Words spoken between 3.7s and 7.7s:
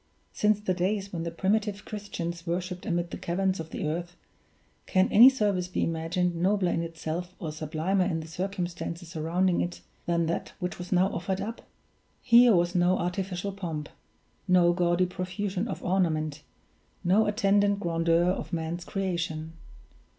earth, can any service be imagined nobler in itself, or